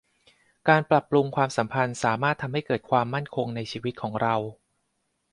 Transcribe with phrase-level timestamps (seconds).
[0.67, 4.35] การปรับปรุงความสัมพันธ์สามารถทำให้เกิดความมั่นคงในชีวิตของเรา